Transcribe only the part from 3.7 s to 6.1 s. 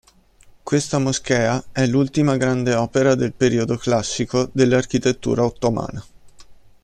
classico dell'architettura ottomana.